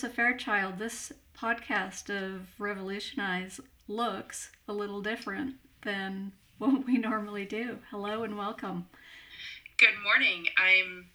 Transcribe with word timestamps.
here 0.00 0.08
we 0.08 0.12
are, 0.12 0.12
Alyssa 0.12 0.14
Fairchild. 0.14 0.78
This 0.78 1.12
podcast 1.36 2.10
of 2.10 2.46
Revolutionize 2.58 3.60
looks 3.88 4.50
a 4.68 4.72
little 4.72 5.02
different 5.02 5.56
than 5.82 6.32
what 6.58 6.86
we 6.86 6.96
normally 6.96 7.44
do. 7.44 7.78
Hello 7.90 8.22
and 8.22 8.38
welcome. 8.38 8.86
Good 9.76 9.94
morning. 10.02 10.46
I'm 10.56 11.06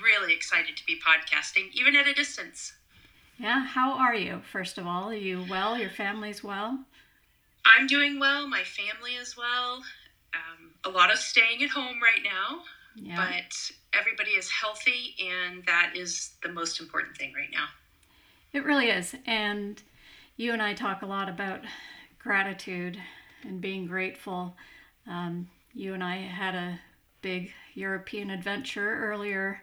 really 0.00 0.32
excited 0.32 0.76
to 0.76 0.86
be 0.86 0.98
podcasting, 0.98 1.70
even 1.72 1.94
at 1.94 2.08
a 2.08 2.14
distance. 2.14 2.72
Yeah, 3.38 3.64
how 3.64 3.92
are 3.92 4.14
you, 4.14 4.42
first 4.50 4.78
of 4.78 4.86
all? 4.86 5.10
Are 5.10 5.14
you 5.14 5.44
well? 5.48 5.78
Your 5.78 5.90
family's 5.90 6.42
well? 6.42 6.84
I'm 7.64 7.86
doing 7.86 8.18
well. 8.18 8.48
My 8.48 8.64
family 8.64 9.12
is 9.12 9.36
well. 9.36 9.82
Um, 10.34 10.70
a 10.84 10.88
lot 10.88 11.12
of 11.12 11.18
staying 11.18 11.62
at 11.62 11.70
home 11.70 12.00
right 12.02 12.22
now, 12.24 12.62
yeah. 12.96 13.16
but 13.16 13.98
everybody 13.98 14.30
is 14.30 14.50
healthy, 14.50 15.14
and 15.20 15.62
that 15.66 15.92
is 15.94 16.34
the 16.42 16.48
most 16.48 16.80
important 16.80 17.16
thing 17.16 17.32
right 17.34 17.50
now. 17.52 17.66
It 18.52 18.64
really 18.64 18.88
is. 18.88 19.14
And 19.26 19.82
you 20.36 20.52
and 20.52 20.62
I 20.62 20.74
talk 20.74 21.02
a 21.02 21.06
lot 21.06 21.28
about 21.28 21.60
gratitude 22.18 22.98
and 23.42 23.60
being 23.60 23.86
grateful. 23.86 24.56
Um, 25.06 25.48
you 25.74 25.94
and 25.94 26.04
I 26.04 26.16
had 26.16 26.54
a 26.54 26.80
big 27.22 27.52
European 27.74 28.30
adventure 28.30 29.10
earlier 29.10 29.62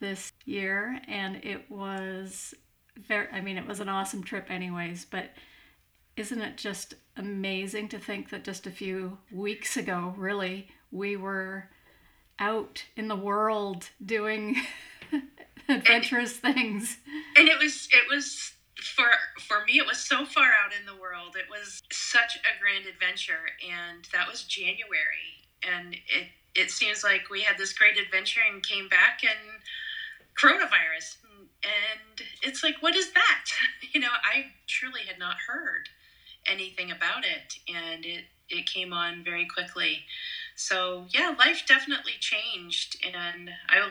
this 0.00 0.32
year, 0.44 1.00
and 1.08 1.44
it 1.44 1.68
was 1.70 2.54
very, 2.96 3.28
I 3.32 3.40
mean, 3.40 3.58
it 3.58 3.66
was 3.66 3.80
an 3.80 3.88
awesome 3.88 4.22
trip, 4.22 4.50
anyways, 4.50 5.04
but 5.04 5.30
isn't 6.16 6.40
it 6.40 6.56
just 6.56 6.94
amazing 7.16 7.88
to 7.88 7.98
think 7.98 8.30
that 8.30 8.44
just 8.44 8.66
a 8.66 8.70
few 8.70 9.18
weeks 9.32 9.76
ago, 9.76 10.14
really, 10.16 10.68
we 10.90 11.16
were 11.16 11.68
out 12.38 12.84
in 12.96 13.08
the 13.08 13.16
world 13.16 13.90
doing 14.04 14.56
adventurous 15.78 16.40
and, 16.42 16.54
things. 16.54 16.98
And 17.36 17.48
it 17.48 17.58
was 17.58 17.88
it 17.92 18.08
was 18.08 18.52
for 18.80 19.06
for 19.40 19.64
me 19.66 19.78
it 19.78 19.86
was 19.86 19.98
so 19.98 20.24
far 20.24 20.46
out 20.46 20.72
in 20.78 20.86
the 20.86 21.00
world. 21.00 21.36
It 21.36 21.50
was 21.50 21.82
such 21.92 22.36
a 22.36 22.60
grand 22.60 22.86
adventure 22.86 23.52
and 23.62 24.06
that 24.12 24.28
was 24.28 24.44
January 24.44 25.44
and 25.62 25.94
it 25.94 26.28
it 26.54 26.70
seems 26.70 27.04
like 27.04 27.30
we 27.30 27.42
had 27.42 27.58
this 27.58 27.72
great 27.72 27.98
adventure 27.98 28.40
and 28.50 28.62
came 28.62 28.88
back 28.88 29.20
and 29.22 29.60
coronavirus 30.40 31.16
and 31.62 32.22
it's 32.42 32.62
like 32.62 32.76
what 32.80 32.96
is 32.96 33.12
that? 33.12 33.44
You 33.94 34.00
know, 34.00 34.08
I 34.22 34.52
truly 34.66 35.00
had 35.08 35.18
not 35.18 35.36
heard 35.48 35.88
anything 36.46 36.90
about 36.90 37.24
it 37.24 37.54
and 37.68 38.04
it 38.04 38.24
it 38.50 38.66
came 38.66 38.92
on 38.92 39.22
very 39.22 39.46
quickly 39.46 40.00
so 40.56 41.06
yeah 41.10 41.34
life 41.38 41.64
definitely 41.66 42.14
changed 42.20 42.96
and 43.04 43.50
i 43.68 43.90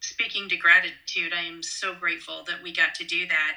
speaking 0.00 0.48
to 0.48 0.56
gratitude 0.56 1.32
i 1.32 1.42
am 1.42 1.62
so 1.62 1.94
grateful 1.94 2.44
that 2.46 2.62
we 2.62 2.72
got 2.72 2.94
to 2.94 3.04
do 3.04 3.26
that 3.26 3.56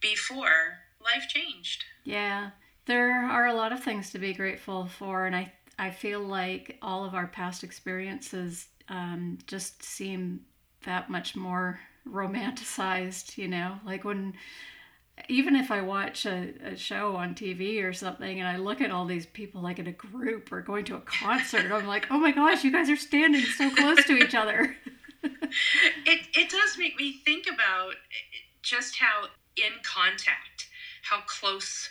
before 0.00 0.78
life 1.02 1.28
changed 1.28 1.84
yeah 2.04 2.50
there 2.86 3.24
are 3.26 3.46
a 3.46 3.54
lot 3.54 3.72
of 3.72 3.82
things 3.82 4.10
to 4.10 4.18
be 4.18 4.32
grateful 4.32 4.86
for 4.86 5.26
and 5.26 5.34
i 5.34 5.50
i 5.78 5.90
feel 5.90 6.20
like 6.20 6.78
all 6.82 7.04
of 7.04 7.14
our 7.14 7.26
past 7.26 7.64
experiences 7.64 8.66
um, 8.90 9.38
just 9.46 9.82
seem 9.82 10.40
that 10.84 11.08
much 11.08 11.34
more 11.34 11.80
romanticized 12.06 13.38
you 13.38 13.48
know 13.48 13.78
like 13.86 14.04
when 14.04 14.34
even 15.28 15.56
if 15.56 15.70
I 15.70 15.80
watch 15.80 16.26
a, 16.26 16.52
a, 16.64 16.76
show 16.76 17.16
on 17.16 17.34
TV 17.34 17.82
or 17.84 17.92
something 17.92 18.40
and 18.40 18.48
I 18.48 18.56
look 18.56 18.80
at 18.80 18.90
all 18.90 19.06
these 19.06 19.26
people 19.26 19.62
like 19.62 19.78
in 19.78 19.86
a 19.86 19.92
group 19.92 20.50
or 20.50 20.60
going 20.60 20.84
to 20.86 20.96
a 20.96 21.00
concert, 21.00 21.72
I'm 21.72 21.86
like, 21.86 22.08
oh 22.10 22.18
my 22.18 22.32
gosh, 22.32 22.64
you 22.64 22.72
guys 22.72 22.90
are 22.90 22.96
standing 22.96 23.42
so 23.42 23.70
close 23.74 24.04
to 24.06 24.16
each 24.16 24.34
other. 24.34 24.76
it, 26.06 26.26
it 26.34 26.50
does 26.50 26.78
make 26.78 26.98
me 26.98 27.12
think 27.24 27.46
about 27.52 27.94
just 28.62 28.98
how 28.98 29.28
in 29.56 29.72
contact, 29.82 30.68
how 31.02 31.20
close 31.26 31.90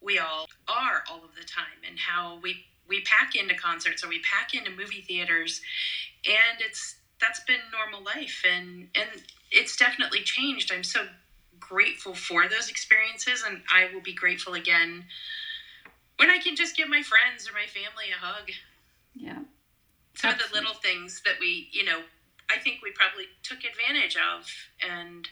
we 0.00 0.18
all 0.18 0.46
are 0.68 1.02
all 1.10 1.24
of 1.24 1.34
the 1.34 1.44
time 1.44 1.80
and 1.86 1.98
how 1.98 2.38
we 2.42 2.64
we 2.86 3.00
pack 3.02 3.34
into 3.34 3.54
concerts 3.54 4.04
or 4.04 4.08
we 4.08 4.20
pack 4.20 4.52
into 4.52 4.70
movie 4.70 5.00
theaters 5.00 5.62
and 6.26 6.60
it's 6.60 6.96
that's 7.18 7.40
been 7.40 7.60
normal 7.72 8.02
life 8.04 8.44
and 8.44 8.88
and 8.94 9.08
it's 9.50 9.76
definitely 9.76 10.20
changed. 10.22 10.72
I'm 10.72 10.84
so 10.84 11.06
grateful 11.60 12.14
for 12.14 12.48
those 12.48 12.68
experiences, 12.68 13.44
and 13.46 13.62
I 13.72 13.88
will 13.94 14.02
be 14.02 14.12
grateful 14.12 14.54
again 14.54 15.04
when 16.16 16.30
I 16.30 16.38
can 16.38 16.56
just 16.56 16.76
give 16.76 16.88
my 16.88 17.02
friends 17.02 17.48
or 17.48 17.52
my 17.52 17.66
family 17.66 18.06
a 18.12 18.24
hug. 18.24 18.50
Yeah. 19.14 19.38
Some 20.14 20.30
Absolutely. 20.30 20.44
of 20.44 20.50
the 20.50 20.56
little 20.56 20.74
things 20.74 21.22
that 21.24 21.34
we, 21.40 21.68
you 21.72 21.84
know, 21.84 22.00
I 22.54 22.58
think 22.58 22.80
we 22.82 22.90
probably 22.92 23.24
took 23.42 23.58
advantage 23.58 24.16
of 24.16 24.46
and 24.88 25.28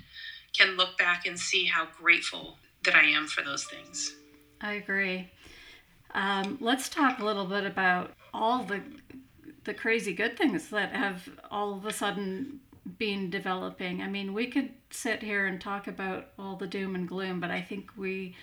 can 0.56 0.77
look 0.77 0.99
back 0.99 1.27
and 1.27 1.38
see 1.38 1.66
how 1.66 1.87
grateful 1.99 2.56
that 2.84 2.94
I 2.94 3.05
am 3.05 3.27
for 3.27 3.43
those 3.43 3.65
things. 3.65 4.15
I 4.60 4.75
agree. 4.75 5.31
Um, 6.15 6.59
let's 6.61 6.88
talk 6.88 7.19
a 7.19 7.25
little 7.25 7.47
bit 7.47 7.65
about 7.65 8.12
all 8.34 8.65
the 8.65 8.81
the 9.65 9.72
crazy 9.75 10.12
good 10.12 10.37
things 10.37 10.71
that 10.71 10.91
have 10.93 11.28
all 11.49 11.75
of 11.75 11.87
a 11.87 11.93
sudden 11.93 12.59
been 12.99 13.31
developing. 13.31 14.03
I 14.03 14.09
mean, 14.09 14.34
we 14.34 14.49
could 14.49 14.71
sit 14.91 15.22
here 15.22 15.47
and 15.47 15.61
talk 15.61 15.87
about 15.87 16.28
all 16.37 16.56
the 16.56 16.66
doom 16.66 16.97
and 16.97 17.06
gloom, 17.06 17.38
but 17.38 17.53
I 17.53 17.62
think 17.62 17.91
we 17.97 18.34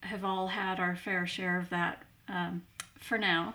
have 0.00 0.24
all 0.24 0.48
had 0.48 0.80
our 0.80 0.96
fair 0.96 1.24
share 1.24 1.58
of 1.58 1.70
that 1.70 2.02
um, 2.28 2.62
for 2.98 3.16
now. 3.16 3.54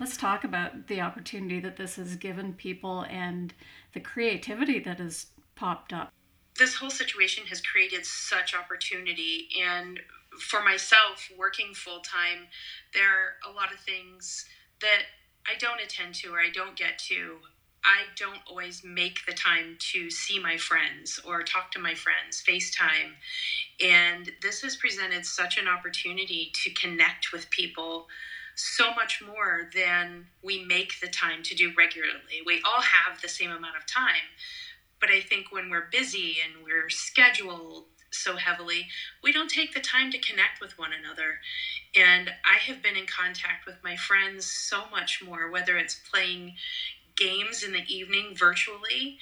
Let's 0.00 0.16
talk 0.16 0.44
about 0.44 0.86
the 0.86 1.00
opportunity 1.00 1.60
that 1.60 1.76
this 1.76 1.96
has 1.96 2.16
given 2.16 2.54
people 2.54 3.04
and 3.08 3.52
the 3.94 4.00
creativity 4.00 4.78
that 4.80 4.98
has 4.98 5.26
popped 5.56 5.92
up. 5.92 6.12
This 6.56 6.74
whole 6.74 6.90
situation 6.90 7.44
has 7.46 7.60
created 7.60 8.04
such 8.04 8.54
opportunity. 8.54 9.48
And 9.64 10.00
for 10.40 10.62
myself, 10.62 11.28
working 11.36 11.74
full 11.74 12.00
time, 12.00 12.46
there 12.94 13.08
are 13.08 13.50
a 13.50 13.54
lot 13.54 13.72
of 13.72 13.80
things 13.80 14.44
that 14.80 15.02
I 15.46 15.56
don't 15.58 15.80
attend 15.80 16.14
to 16.16 16.32
or 16.32 16.40
I 16.40 16.50
don't 16.50 16.76
get 16.76 16.98
to 17.10 17.38
I 17.84 18.02
don't 18.16 18.40
always 18.46 18.82
make 18.84 19.24
the 19.26 19.32
time 19.32 19.76
to 19.92 20.10
see 20.10 20.38
my 20.38 20.56
friends 20.56 21.20
or 21.24 21.42
talk 21.42 21.70
to 21.72 21.78
my 21.78 21.94
friends, 21.94 22.42
FaceTime. 22.46 23.14
And 23.80 24.30
this 24.42 24.62
has 24.62 24.76
presented 24.76 25.24
such 25.24 25.58
an 25.58 25.68
opportunity 25.68 26.52
to 26.64 26.70
connect 26.74 27.32
with 27.32 27.48
people 27.50 28.08
so 28.58 28.92
much 28.94 29.22
more 29.22 29.70
than 29.74 30.26
we 30.42 30.64
make 30.64 31.00
the 31.00 31.06
time 31.06 31.42
to 31.44 31.54
do 31.54 31.72
regularly. 31.76 32.42
We 32.44 32.60
all 32.64 32.82
have 32.82 33.20
the 33.22 33.28
same 33.28 33.50
amount 33.50 33.76
of 33.76 33.86
time. 33.86 34.34
But 35.00 35.10
I 35.10 35.20
think 35.20 35.52
when 35.52 35.70
we're 35.70 35.86
busy 35.92 36.38
and 36.44 36.64
we're 36.64 36.90
scheduled 36.90 37.84
so 38.10 38.36
heavily, 38.36 38.88
we 39.22 39.32
don't 39.32 39.50
take 39.50 39.74
the 39.74 39.80
time 39.80 40.10
to 40.10 40.18
connect 40.18 40.60
with 40.60 40.76
one 40.76 40.90
another. 40.92 41.38
And 41.94 42.30
I 42.44 42.58
have 42.66 42.82
been 42.82 42.96
in 42.96 43.06
contact 43.06 43.64
with 43.64 43.76
my 43.84 43.96
friends 43.96 44.44
so 44.44 44.82
much 44.90 45.22
more, 45.22 45.50
whether 45.50 45.76
it's 45.76 46.00
playing, 46.10 46.54
games 47.18 47.64
in 47.64 47.72
the 47.72 47.82
evening 47.92 48.34
virtually 48.36 49.18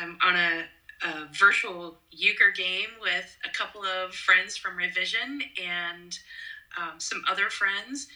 um, 0.00 0.16
on 0.24 0.36
a, 0.36 0.64
a, 1.04 1.26
virtual 1.32 1.98
euchre 2.12 2.52
game 2.52 2.90
with 3.00 3.36
a 3.44 3.50
couple 3.50 3.82
of 3.82 4.14
friends 4.14 4.56
from 4.56 4.76
Revision 4.76 5.42
and 5.60 6.18
um, 6.76 6.98
some 6.98 7.22
other 7.28 7.50
friends, 7.50 8.08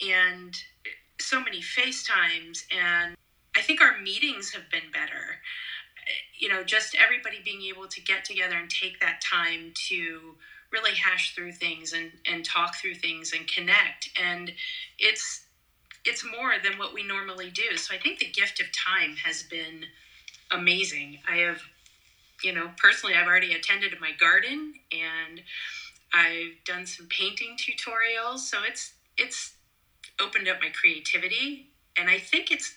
and 0.00 0.56
so 1.20 1.40
many 1.40 1.60
FaceTimes. 1.60 2.64
And 2.70 3.16
I 3.56 3.62
think 3.62 3.80
our 3.80 3.98
meetings 3.98 4.52
have 4.52 4.70
been 4.70 4.90
better. 4.92 5.40
You 6.38 6.48
know, 6.48 6.62
just 6.62 6.94
everybody 6.94 7.38
being 7.44 7.62
able 7.62 7.88
to 7.88 8.00
get 8.00 8.24
together 8.24 8.56
and 8.56 8.70
take 8.70 9.00
that 9.00 9.20
time 9.20 9.72
to 9.88 10.34
really 10.70 10.94
hash 10.94 11.34
through 11.34 11.52
things 11.52 11.92
and, 11.92 12.12
and 12.30 12.44
talk 12.44 12.76
through 12.76 12.94
things 12.96 13.32
and 13.32 13.46
connect. 13.48 14.10
And 14.22 14.52
it's 14.98 15.42
it's 16.04 16.24
more 16.24 16.52
than 16.62 16.78
what 16.78 16.94
we 16.94 17.02
normally 17.02 17.50
do. 17.50 17.76
So 17.76 17.92
I 17.92 17.98
think 17.98 18.20
the 18.20 18.30
gift 18.30 18.60
of 18.60 18.66
time 18.72 19.16
has 19.24 19.42
been 19.42 19.86
amazing. 20.52 21.18
I 21.28 21.38
have, 21.38 21.60
you 22.44 22.52
know, 22.52 22.70
personally, 22.76 23.16
I've 23.16 23.26
already 23.26 23.54
attended 23.54 23.92
my 24.00 24.12
garden 24.12 24.74
and 24.92 25.42
I've 26.14 26.62
done 26.64 26.86
some 26.86 27.06
painting 27.06 27.56
tutorials. 27.58 28.38
So 28.38 28.58
it's 28.66 28.92
it's 29.16 29.55
opened 30.20 30.48
up 30.48 30.60
my 30.60 30.70
creativity, 30.70 31.68
and 31.96 32.08
I 32.08 32.18
think 32.18 32.50
it's 32.50 32.74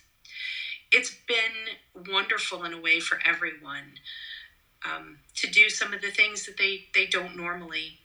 it's 0.92 1.16
been 1.28 2.06
wonderful 2.12 2.64
in 2.64 2.74
a 2.74 2.82
way 2.82 3.00
for 3.00 3.20
everyone 3.24 3.94
um, 4.84 5.20
to 5.36 5.48
do 5.48 5.70
some 5.70 5.94
of 5.94 6.02
the 6.02 6.12
things 6.12 6.46
that 6.46 6.58
they 6.58 6.86
they 6.94 7.06
don't 7.06 7.36
normally 7.36 8.00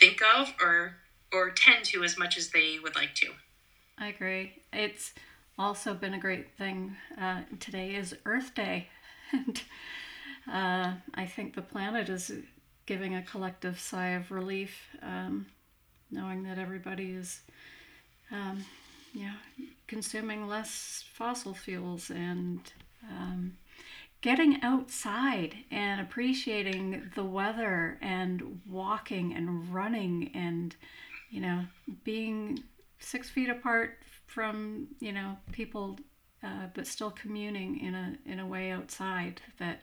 think 0.00 0.20
of 0.36 0.52
or 0.60 0.96
or 1.32 1.50
tend 1.50 1.84
to 1.86 2.02
as 2.02 2.18
much 2.18 2.36
as 2.36 2.50
they 2.50 2.78
would 2.82 2.96
like 2.96 3.14
to. 3.14 3.28
I 3.98 4.08
agree. 4.08 4.54
It's 4.72 5.12
also 5.58 5.94
been 5.94 6.14
a 6.14 6.18
great 6.18 6.56
thing. 6.56 6.96
Uh, 7.20 7.42
today 7.60 7.94
is 7.94 8.14
Earth 8.24 8.54
Day, 8.54 8.88
and 9.32 9.62
uh, 10.50 10.92
I 11.14 11.26
think 11.26 11.54
the 11.54 11.62
planet 11.62 12.08
is 12.08 12.32
giving 12.86 13.14
a 13.14 13.22
collective 13.22 13.78
sigh 13.78 14.10
of 14.10 14.30
relief, 14.32 14.88
um, 15.02 15.46
knowing 16.10 16.42
that 16.44 16.58
everybody 16.58 17.12
is, 17.12 17.40
um, 18.32 18.64
know, 19.24 19.66
consuming 19.86 20.46
less 20.46 21.04
fossil 21.12 21.54
fuels 21.54 22.10
and 22.10 22.72
um, 23.08 23.56
getting 24.20 24.62
outside 24.62 25.56
and 25.70 26.00
appreciating 26.00 27.10
the 27.14 27.24
weather 27.24 27.98
and 28.00 28.60
walking 28.68 29.34
and 29.34 29.72
running 29.72 30.30
and 30.34 30.76
you 31.30 31.40
know 31.40 31.64
being 32.04 32.62
six 32.98 33.30
feet 33.30 33.48
apart 33.48 33.98
from 34.26 34.88
you 35.00 35.12
know 35.12 35.36
people 35.52 35.98
uh, 36.42 36.66
but 36.74 36.86
still 36.86 37.10
communing 37.10 37.80
in 37.80 37.94
a 37.94 38.14
in 38.26 38.38
a 38.38 38.46
way 38.46 38.70
outside 38.70 39.40
that 39.58 39.82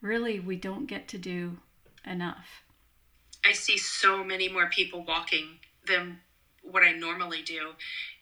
really 0.00 0.40
we 0.40 0.56
don't 0.56 0.86
get 0.86 1.08
to 1.08 1.18
do 1.18 1.58
enough. 2.04 2.62
I 3.44 3.52
see 3.52 3.78
so 3.78 4.24
many 4.24 4.48
more 4.48 4.68
people 4.68 5.04
walking 5.04 5.58
than 5.86 6.18
what 6.70 6.82
i 6.82 6.92
normally 6.92 7.42
do. 7.42 7.72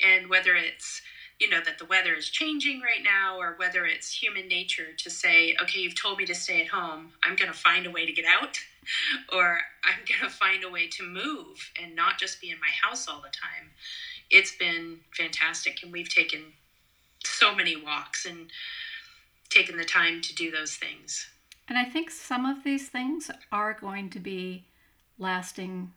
And 0.05 0.29
whether 0.29 0.55
it's 0.55 1.03
you 1.41 1.51
know 1.51 1.61
that 1.65 1.79
the 1.79 1.85
weather 1.87 2.15
is 2.15 2.29
changing 2.29 2.81
right 2.81 3.03
now 3.03 3.39
or 3.39 3.55
whether 3.57 3.85
it's 3.85 4.13
human 4.13 4.47
nature 4.47 4.93
to 4.97 5.11
say 5.11 5.57
okay 5.61 5.81
you've 5.81 6.01
told 6.01 6.19
me 6.19 6.27
to 6.27 6.35
stay 6.35 6.61
at 6.63 6.69
home. 6.69 7.13
I'm 7.23 7.37
going 7.37 7.51
to 7.51 7.57
find 7.57 7.87
a 7.87 7.91
way 7.91 8.07
to 8.07 8.13
get 8.13 8.25
out 8.25 8.59
or 9.33 9.59
i'm 9.85 10.01
going 10.07 10.31
to 10.31 10.37
find 10.37 10.65
a 10.65 10.71
way 10.71 10.89
to 10.89 11.03
move 11.03 11.71
and 11.83 11.95
not 11.97 12.19
just 12.19 12.41
be 12.41 12.51
in 12.51 12.61
my 12.61 12.71
house 12.83 13.09
all 13.09 13.21
the 13.21 13.29
time. 13.29 13.71
It's 14.31 14.55
been 14.57 15.01
fantastic 15.17 15.83
and 15.83 15.93
we've 15.93 16.09
taken 16.09 16.41
so 17.25 17.55
many 17.55 17.77
walks 17.77 18.27
and 18.27 18.51
taken 19.51 19.77
the 19.77 19.85
time 19.85 20.21
to 20.23 20.35
do 20.35 20.51
those 20.51 20.77
things. 20.77 21.29
And 21.69 21.79
i 21.79 21.85
think 21.85 22.11
some 22.11 22.45
of 22.47 22.63
these 22.63 22.89
things 22.89 23.31
are 23.51 23.75
going 23.75 24.11
to 24.11 24.21
be 24.21 24.67
lasting 25.19 25.93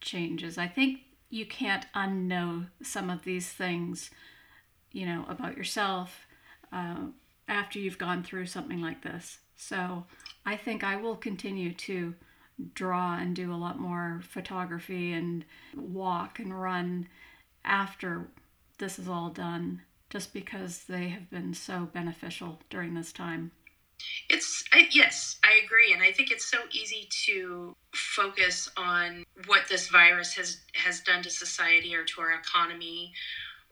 changes. 0.00 0.58
I 0.58 0.68
think 0.68 1.00
you 1.32 1.46
can't 1.46 1.86
unknow 1.94 2.66
some 2.82 3.08
of 3.10 3.24
these 3.24 3.48
things 3.48 4.10
you 4.92 5.06
know, 5.06 5.24
about 5.28 5.56
yourself 5.56 6.26
uh, 6.72 7.06
after 7.48 7.78
you've 7.78 7.98
gone 7.98 8.22
through 8.22 8.46
something 8.46 8.80
like 8.80 9.02
this. 9.02 9.38
So 9.56 10.04
I 10.44 10.56
think 10.56 10.84
I 10.84 10.96
will 10.96 11.16
continue 11.16 11.72
to 11.72 12.14
draw 12.74 13.16
and 13.16 13.34
do 13.34 13.52
a 13.52 13.56
lot 13.56 13.80
more 13.80 14.20
photography 14.28 15.12
and 15.12 15.44
walk 15.74 16.38
and 16.38 16.60
run 16.60 17.08
after 17.64 18.28
this 18.78 18.98
is 18.98 19.08
all 19.08 19.30
done, 19.30 19.82
just 20.10 20.34
because 20.34 20.84
they 20.84 21.08
have 21.08 21.30
been 21.30 21.54
so 21.54 21.88
beneficial 21.92 22.60
during 22.68 22.94
this 22.94 23.12
time. 23.12 23.52
It's 24.28 24.64
I, 24.72 24.88
yes, 24.90 25.38
I 25.44 25.60
agree, 25.64 25.92
and 25.92 26.02
I 26.02 26.12
think 26.12 26.30
it's 26.30 26.50
so 26.50 26.58
easy 26.72 27.08
to 27.26 27.74
focus 27.92 28.70
on 28.76 29.24
what 29.46 29.62
this 29.68 29.88
virus 29.88 30.34
has 30.34 30.60
has 30.74 31.00
done 31.00 31.22
to 31.22 31.30
society 31.30 31.94
or 31.94 32.04
to 32.04 32.20
our 32.20 32.32
economy 32.32 33.12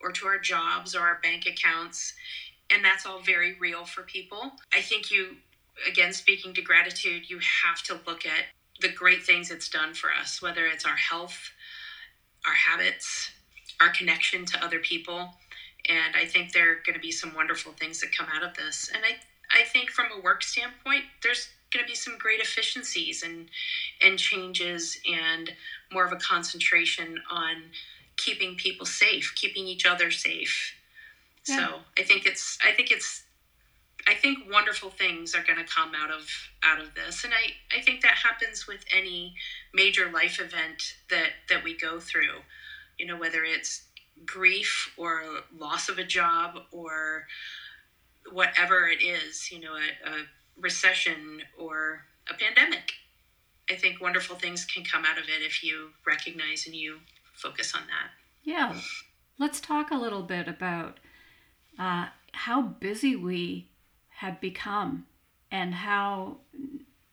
or 0.03 0.12
to 0.12 0.27
our 0.27 0.38
jobs 0.38 0.94
or 0.94 1.00
our 1.00 1.19
bank 1.23 1.47
accounts. 1.47 2.15
And 2.71 2.85
that's 2.85 3.06
all 3.06 3.21
very 3.21 3.56
real 3.59 3.85
for 3.85 4.03
people. 4.03 4.53
I 4.73 4.81
think 4.81 5.11
you, 5.11 5.37
again, 5.88 6.12
speaking 6.12 6.55
to 6.55 6.62
gratitude, 6.62 7.29
you 7.29 7.38
have 7.65 7.83
to 7.85 8.00
look 8.06 8.25
at 8.25 8.47
the 8.81 8.93
great 8.93 9.25
things 9.25 9.50
it's 9.50 9.69
done 9.69 9.94
for 9.94 10.11
us, 10.12 10.41
whether 10.41 10.67
it's 10.67 10.87
our 10.87 10.97
health, 10.97 11.50
our 12.47 12.55
habits, 12.55 13.31
our 13.81 13.91
connection 13.91 14.44
to 14.47 14.65
other 14.65 14.79
people. 14.79 15.35
And 15.88 16.15
I 16.15 16.25
think 16.26 16.53
there 16.53 16.73
are 16.73 16.83
going 16.87 16.94
to 16.94 17.00
be 17.00 17.11
some 17.12 17.35
wonderful 17.35 17.73
things 17.73 18.00
that 18.00 18.17
come 18.17 18.29
out 18.35 18.43
of 18.43 18.56
this. 18.56 18.91
And 18.94 19.03
I, 19.05 19.17
I 19.52 19.64
think 19.64 19.91
from 19.91 20.06
a 20.17 20.20
work 20.20 20.43
standpoint, 20.43 21.05
there's 21.23 21.49
going 21.73 21.85
to 21.85 21.88
be 21.88 21.97
some 21.97 22.19
great 22.19 22.41
efficiencies 22.41 23.23
and 23.23 23.49
and 24.00 24.19
changes 24.19 24.99
and 25.11 25.52
more 25.93 26.05
of 26.05 26.12
a 26.12 26.17
concentration 26.17 27.20
on 27.31 27.62
keeping 28.17 28.56
people 28.56 28.87
safe, 28.87 29.32
keeping 29.35 29.67
each 29.67 29.87
other 29.87 30.11
safe. 30.11 30.75
Yeah. 31.49 31.56
So 31.56 31.75
I 31.99 32.02
think 32.02 32.26
it's 32.26 32.58
I 32.64 32.73
think 32.73 32.91
it's 32.91 33.25
I 34.06 34.14
think 34.14 34.50
wonderful 34.50 34.91
things 34.91 35.35
are 35.35 35.43
going 35.43 35.58
to 35.58 35.64
come 35.64 35.93
out 35.94 36.11
of 36.11 36.29
out 36.62 36.81
of 36.81 36.94
this, 36.94 37.25
and 37.25 37.32
I 37.32 37.76
I 37.76 37.81
think 37.81 38.02
that 38.02 38.14
happens 38.14 38.67
with 38.67 38.85
any 38.94 39.35
major 39.75 40.11
life 40.11 40.41
event 40.41 40.97
that 41.11 41.31
that 41.49 41.64
we 41.64 41.76
go 41.76 42.00
through. 42.00 42.41
You 42.99 43.06
know, 43.06 43.17
whether 43.17 43.44
it's 43.44 43.82
grief 44.26 44.93
or 44.99 45.23
loss 45.56 45.88
of 45.88 45.99
a 45.99 46.05
job 46.05 46.58
or 46.70 47.26
whatever 48.32 48.88
it 48.88 49.02
is. 49.02 49.50
You 49.50 49.61
know, 49.61 49.75
a, 49.75 50.11
a 50.11 50.14
recession 50.58 51.43
or 51.58 52.05
a 52.28 52.34
pandemic. 52.34 52.93
I 53.70 53.76
think 53.76 54.00
wonderful 54.00 54.37
things 54.37 54.64
can 54.64 54.84
come 54.84 55.05
out 55.05 55.19
of 55.19 55.25
it 55.25 55.43
if 55.43 55.62
you 55.62 55.90
recognize 56.06 56.67
and 56.67 56.75
you 56.75 56.99
focus 57.34 57.72
on 57.75 57.82
that. 57.87 58.11
Yeah. 58.43 58.76
Let's 59.38 59.61
talk 59.61 59.90
a 59.90 59.96
little 59.96 60.22
bit 60.22 60.49
about 60.49 60.99
uh, 61.78 62.06
how 62.32 62.62
busy 62.62 63.17
we 63.17 63.69
have 64.08 64.40
become 64.40 65.06
and 65.50 65.73
how 65.73 66.38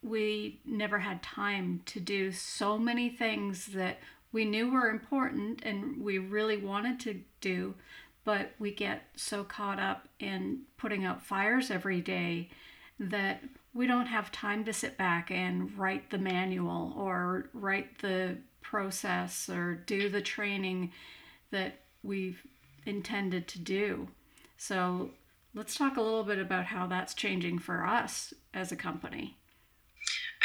we 0.03 0.59
never 0.65 0.99
had 0.99 1.23
time 1.23 1.81
to 1.85 1.99
do 1.99 2.31
so 2.31 2.77
many 2.77 3.09
things 3.09 3.67
that 3.67 3.99
we 4.31 4.45
knew 4.45 4.69
were 4.69 4.89
important 4.89 5.61
and 5.63 6.03
we 6.03 6.17
really 6.17 6.57
wanted 6.57 6.99
to 6.99 7.21
do, 7.39 7.75
but 8.27 8.51
we 8.59 8.71
get 8.71 9.03
so 9.15 9.41
caught 9.41 9.79
up 9.79 10.09
in 10.19 10.59
putting 10.75 11.05
out 11.05 11.23
fires 11.23 11.71
every 11.71 12.01
day 12.01 12.49
that 12.99 13.41
we 13.73 13.87
don't 13.87 14.07
have 14.07 14.29
time 14.33 14.65
to 14.65 14.73
sit 14.73 14.97
back 14.97 15.31
and 15.31 15.71
write 15.77 16.09
the 16.09 16.17
manual 16.17 16.93
or 16.97 17.49
write 17.53 17.99
the 17.99 18.35
process 18.61 19.47
or 19.47 19.75
do 19.75 20.09
the 20.09 20.19
training 20.19 20.91
that 21.51 21.79
we've 22.03 22.45
intended 22.85 23.47
to 23.47 23.59
do. 23.59 24.09
So 24.57 25.11
let's 25.55 25.75
talk 25.75 25.95
a 25.95 26.01
little 26.01 26.25
bit 26.25 26.37
about 26.37 26.65
how 26.65 26.85
that's 26.85 27.13
changing 27.13 27.59
for 27.59 27.85
us 27.85 28.33
as 28.53 28.73
a 28.73 28.75
company. 28.75 29.37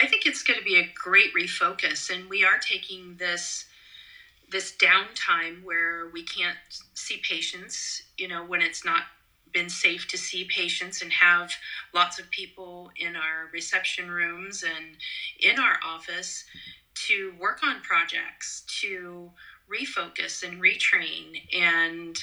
I 0.01 0.07
think 0.07 0.25
it's 0.25 0.45
going 0.45 0.61
to 0.61 0.65
be 0.65 0.79
a 0.79 0.93
great 0.95 1.35
refocus, 1.35 2.15
and 2.15 2.31
we 2.31 2.45
are 2.45 2.59
taking 2.59 3.17
this 3.17 3.65
this 4.53 4.75
downtime 4.77 5.65
where 5.65 6.09
we 6.13 6.23
can't 6.23 6.59
see 6.95 7.21
patients. 7.29 8.03
You 8.19 8.29
know, 8.29 8.45
when 8.45 8.63
it's 8.63 8.85
not 8.85 9.03
been 9.53 9.69
safe 9.69 10.09
to 10.09 10.19
see 10.19 10.45
patients 10.45 11.03
and 11.03 11.13
have 11.13 11.53
lots 11.95 12.19
of 12.19 12.31
people 12.31 12.91
in 12.97 13.17
our 13.17 13.51
reception 13.53 14.11
rooms 14.11 14.63
and 14.63 14.97
in 15.41 15.59
our 15.59 15.79
office 15.85 16.45
to 16.95 17.33
work 17.39 17.61
on 17.65 17.81
projects, 17.83 18.65
to 18.81 19.31
refocus 19.71 20.43
and 20.43 20.61
retrain 20.61 21.41
and 21.55 22.19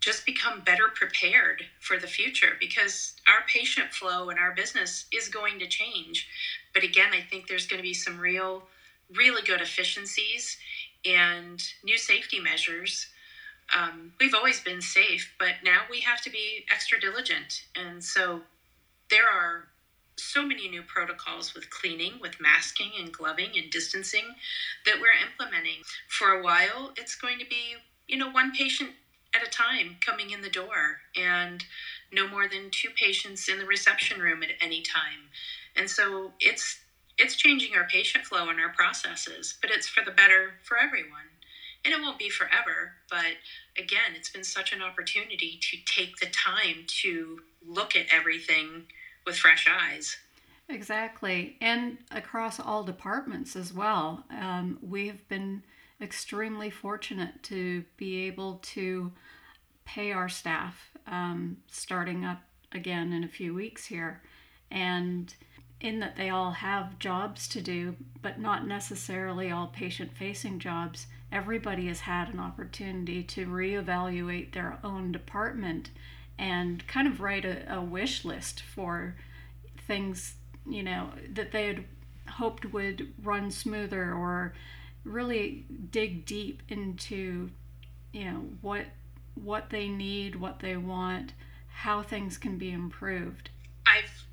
just 0.00 0.24
become 0.26 0.60
better 0.60 0.88
prepared 0.94 1.64
for 1.80 1.98
the 1.98 2.06
future 2.06 2.52
because 2.60 3.14
our 3.26 3.44
patient 3.48 3.92
flow 3.92 4.30
and 4.30 4.38
our 4.38 4.54
business 4.54 5.06
is 5.12 5.28
going 5.28 5.58
to 5.58 5.66
change. 5.66 6.28
But 6.72 6.84
again, 6.84 7.10
I 7.12 7.22
think 7.22 7.48
there's 7.48 7.66
going 7.66 7.78
to 7.78 7.82
be 7.82 7.94
some 7.94 8.18
real, 8.18 8.62
really 9.14 9.42
good 9.42 9.60
efficiencies 9.60 10.58
and 11.06 11.62
new 11.84 11.98
safety 11.98 12.40
measures. 12.40 13.06
Um, 13.76 14.12
we've 14.20 14.34
always 14.34 14.60
been 14.60 14.80
safe, 14.80 15.34
but 15.38 15.54
now 15.64 15.80
we 15.90 16.00
have 16.00 16.20
to 16.22 16.30
be 16.30 16.64
extra 16.72 17.00
diligent. 17.00 17.62
And 17.74 18.02
so 18.02 18.42
there 19.10 19.28
are 19.28 19.64
so 20.16 20.46
many 20.46 20.68
new 20.68 20.82
protocols 20.82 21.54
with 21.54 21.68
cleaning, 21.70 22.14
with 22.20 22.40
masking 22.40 22.92
and 22.98 23.12
gloving 23.12 23.50
and 23.56 23.70
distancing 23.70 24.34
that 24.84 24.96
we're 25.00 25.26
implementing. 25.26 25.82
For 26.08 26.28
a 26.28 26.42
while, 26.42 26.92
it's 26.96 27.14
going 27.14 27.38
to 27.38 27.46
be, 27.46 27.76
you 28.08 28.16
know, 28.16 28.30
one 28.30 28.52
patient 28.52 28.90
at 29.34 29.46
a 29.46 29.50
time 29.50 29.96
coming 30.04 30.30
in 30.30 30.40
the 30.40 30.48
door 30.48 30.98
and 31.16 31.64
no 32.12 32.26
more 32.26 32.48
than 32.48 32.70
two 32.70 32.88
patients 32.96 33.48
in 33.48 33.58
the 33.58 33.66
reception 33.66 34.20
room 34.20 34.42
at 34.42 34.50
any 34.60 34.82
time. 34.82 35.28
And 35.76 35.90
so 35.90 36.32
it's 36.40 36.78
it's 37.18 37.36
changing 37.36 37.74
our 37.74 37.84
patient 37.84 38.24
flow 38.24 38.48
and 38.48 38.60
our 38.60 38.72
processes, 38.72 39.56
but 39.60 39.70
it's 39.70 39.88
for 39.88 40.04
the 40.04 40.10
better 40.10 40.54
for 40.62 40.78
everyone. 40.78 41.28
And 41.84 41.94
it 41.94 42.00
won't 42.00 42.18
be 42.18 42.28
forever, 42.28 42.92
but 43.08 43.36
again, 43.78 44.14
it's 44.16 44.30
been 44.30 44.44
such 44.44 44.72
an 44.72 44.82
opportunity 44.82 45.58
to 45.60 45.76
take 45.86 46.16
the 46.16 46.26
time 46.26 46.84
to 47.02 47.40
look 47.64 47.94
at 47.94 48.06
everything 48.12 48.86
with 49.24 49.36
fresh 49.36 49.68
eyes. 49.70 50.16
Exactly. 50.68 51.56
And 51.60 51.98
across 52.10 52.58
all 52.58 52.82
departments 52.82 53.54
as 53.54 53.72
well. 53.72 54.24
Um, 54.30 54.78
we've 54.82 55.26
been 55.28 55.62
extremely 56.00 56.70
fortunate 56.70 57.42
to 57.44 57.84
be 57.96 58.26
able 58.26 58.56
to 58.62 59.12
pay 59.84 60.12
our 60.12 60.28
staff 60.28 60.90
um, 61.06 61.58
starting 61.68 62.24
up 62.24 62.42
again 62.72 63.12
in 63.12 63.22
a 63.22 63.28
few 63.28 63.54
weeks 63.54 63.86
here. 63.86 64.22
And 64.70 65.32
in 65.86 66.00
that 66.00 66.16
they 66.16 66.28
all 66.28 66.50
have 66.50 66.98
jobs 66.98 67.46
to 67.46 67.60
do, 67.60 67.94
but 68.20 68.40
not 68.40 68.66
necessarily 68.66 69.52
all 69.52 69.68
patient 69.68 70.10
facing 70.18 70.58
jobs, 70.58 71.06
everybody 71.30 71.86
has 71.86 72.00
had 72.00 72.28
an 72.28 72.40
opportunity 72.40 73.22
to 73.22 73.46
reevaluate 73.46 74.52
their 74.52 74.78
own 74.82 75.12
department 75.12 75.90
and 76.38 76.84
kind 76.88 77.06
of 77.06 77.20
write 77.20 77.44
a, 77.44 77.72
a 77.72 77.80
wish 77.80 78.24
list 78.24 78.62
for 78.62 79.14
things, 79.86 80.34
you 80.68 80.82
know, 80.82 81.10
that 81.32 81.52
they 81.52 81.68
had 81.68 81.84
hoped 82.28 82.72
would 82.72 83.12
run 83.22 83.48
smoother 83.48 84.12
or 84.12 84.54
really 85.04 85.64
dig 85.92 86.26
deep 86.26 86.62
into, 86.68 87.48
you 88.12 88.24
know, 88.24 88.44
what 88.60 88.86
what 89.34 89.70
they 89.70 89.86
need, 89.86 90.34
what 90.34 90.58
they 90.60 90.76
want, 90.76 91.32
how 91.68 92.02
things 92.02 92.38
can 92.38 92.56
be 92.56 92.72
improved. 92.72 93.50
I've 93.86 94.25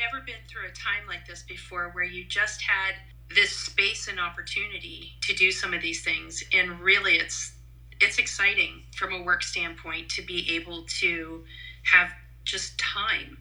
never 0.00 0.24
been 0.24 0.40
through 0.48 0.66
a 0.66 0.72
time 0.72 1.06
like 1.06 1.26
this 1.26 1.42
before 1.42 1.90
where 1.92 2.04
you 2.04 2.24
just 2.24 2.62
had 2.62 2.94
this 3.34 3.50
space 3.50 4.08
and 4.08 4.18
opportunity 4.18 5.12
to 5.22 5.34
do 5.34 5.52
some 5.52 5.72
of 5.74 5.82
these 5.82 6.02
things 6.02 6.42
and 6.52 6.80
really 6.80 7.14
it's 7.16 7.52
it's 8.00 8.18
exciting 8.18 8.82
from 8.96 9.12
a 9.12 9.22
work 9.22 9.42
standpoint 9.42 10.08
to 10.08 10.22
be 10.22 10.56
able 10.56 10.84
to 10.84 11.44
have 11.84 12.10
just 12.44 12.78
time 12.78 13.36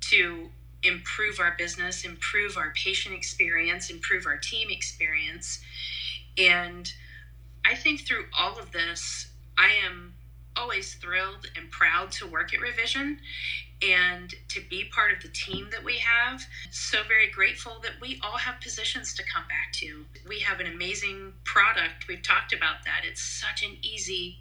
to 0.00 0.50
improve 0.82 1.40
our 1.40 1.54
business, 1.56 2.04
improve 2.04 2.58
our 2.58 2.72
patient 2.74 3.14
experience, 3.14 3.88
improve 3.88 4.26
our 4.26 4.36
team 4.36 4.68
experience. 4.70 5.60
And 6.36 6.92
I 7.64 7.74
think 7.74 8.06
through 8.06 8.26
all 8.38 8.58
of 8.58 8.70
this, 8.72 9.28
I 9.56 9.70
am 9.86 10.12
always 10.56 10.94
thrilled 10.94 11.50
and 11.56 11.70
proud 11.70 12.12
to 12.12 12.26
work 12.26 12.52
at 12.54 12.60
Revision 12.60 13.18
and 13.84 14.34
to 14.48 14.60
be 14.70 14.84
part 14.84 15.12
of 15.12 15.22
the 15.22 15.28
team 15.28 15.68
that 15.70 15.84
we 15.84 15.98
have. 15.98 16.42
So 16.70 17.02
very 17.06 17.28
grateful 17.30 17.80
that 17.82 17.92
we 18.00 18.20
all 18.22 18.38
have 18.38 18.60
positions 18.60 19.14
to 19.14 19.22
come 19.24 19.44
back 19.48 19.72
to. 19.74 20.04
We 20.28 20.40
have 20.40 20.60
an 20.60 20.66
amazing 20.66 21.32
product. 21.44 22.08
We've 22.08 22.22
talked 22.22 22.52
about 22.52 22.84
that. 22.84 23.02
It's 23.04 23.20
such 23.20 23.62
an 23.62 23.76
easy 23.82 24.38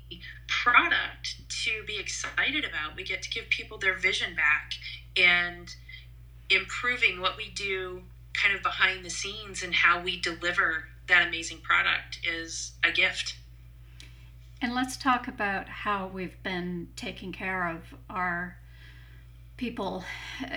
product 0.48 1.36
to 1.64 1.84
be 1.86 1.98
excited 2.00 2.64
about. 2.64 2.96
We 2.96 3.04
get 3.04 3.22
to 3.24 3.30
give 3.30 3.50
people 3.50 3.78
their 3.78 3.98
vision 3.98 4.36
back 4.36 4.74
and 5.18 5.74
improving 6.50 7.20
what 7.20 7.38
we 7.38 7.50
do 7.50 8.04
kind 8.34 8.56
of 8.56 8.64
behind 8.64 9.04
the 9.04 9.10
scenes 9.10 9.64
and 9.64 9.74
how 9.74 10.02
we 10.02 10.20
deliver 10.20 10.86
that 11.08 11.28
amazing 11.28 11.60
product 11.60 12.20
is 12.24 12.72
a 12.84 12.92
gift. 12.92 13.36
And 14.62 14.74
let's 14.74 14.96
talk 14.96 15.28
about 15.28 15.68
how 15.68 16.08
we've 16.08 16.42
been 16.42 16.88
taking 16.96 17.34
care 17.34 17.68
of 17.68 17.82
our 18.10 18.58
people 19.64 20.04